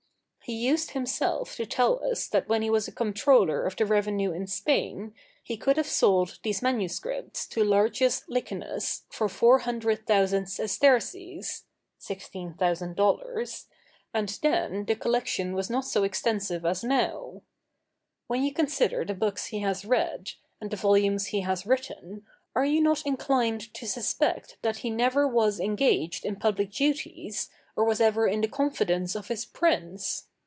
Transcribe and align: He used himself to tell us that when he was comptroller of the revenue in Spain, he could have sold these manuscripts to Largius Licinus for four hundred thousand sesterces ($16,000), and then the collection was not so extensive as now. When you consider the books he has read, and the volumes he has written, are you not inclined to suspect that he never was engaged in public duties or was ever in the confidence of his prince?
He 0.43 0.55
used 0.67 0.91
himself 0.91 1.55
to 1.55 1.65
tell 1.65 2.03
us 2.03 2.27
that 2.27 2.49
when 2.49 2.61
he 2.61 2.69
was 2.69 2.89
comptroller 2.89 3.63
of 3.65 3.77
the 3.77 3.85
revenue 3.85 4.33
in 4.33 4.47
Spain, 4.47 5.13
he 5.41 5.55
could 5.55 5.77
have 5.77 5.87
sold 5.87 6.39
these 6.43 6.61
manuscripts 6.61 7.47
to 7.47 7.61
Largius 7.63 8.23
Licinus 8.27 9.03
for 9.09 9.29
four 9.29 9.59
hundred 9.59 10.05
thousand 10.05 10.47
sesterces 10.47 11.63
($16,000), 12.01 13.65
and 14.13 14.29
then 14.41 14.83
the 14.85 14.95
collection 14.97 15.53
was 15.53 15.69
not 15.69 15.85
so 15.85 16.03
extensive 16.03 16.65
as 16.65 16.83
now. 16.83 17.43
When 18.27 18.43
you 18.43 18.53
consider 18.53 19.05
the 19.05 19.13
books 19.13 19.45
he 19.47 19.59
has 19.59 19.85
read, 19.85 20.33
and 20.59 20.69
the 20.69 20.75
volumes 20.75 21.27
he 21.27 21.41
has 21.41 21.65
written, 21.65 22.25
are 22.55 22.65
you 22.65 22.81
not 22.81 23.05
inclined 23.05 23.73
to 23.75 23.87
suspect 23.87 24.57
that 24.63 24.77
he 24.77 24.89
never 24.89 25.25
was 25.25 25.61
engaged 25.61 26.25
in 26.25 26.35
public 26.35 26.71
duties 26.71 27.49
or 27.77 27.85
was 27.85 28.01
ever 28.01 28.27
in 28.27 28.41
the 28.41 28.49
confidence 28.49 29.15
of 29.15 29.29
his 29.29 29.45
prince? 29.45 30.27